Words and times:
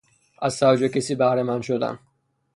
از 0.41 0.59
توجه 0.59 0.89
کسی 0.89 1.15
بهرهمند 1.15 1.61
شدن 1.61 1.99